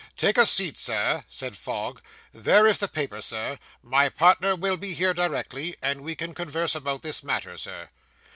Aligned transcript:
'Take 0.17 0.39
a 0.39 0.47
seat, 0.47 0.79
sir,' 0.79 1.23
said 1.27 1.55
Fogg; 1.55 1.99
'there 2.33 2.65
is 2.65 2.79
the 2.79 2.87
paper, 2.87 3.21
sir; 3.21 3.59
my 3.83 4.09
partner 4.09 4.55
will 4.55 4.75
be 4.75 4.95
here 4.95 5.13
directly, 5.13 5.75
and 5.79 6.01
we 6.01 6.15
can 6.15 6.33
converse 6.33 6.73
about 6.73 7.03
this 7.03 7.21
matter, 7.21 7.55
sir. 7.55 7.87